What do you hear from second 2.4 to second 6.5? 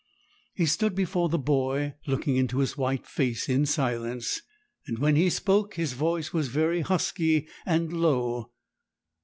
his white face in silence, and when he spoke his voice was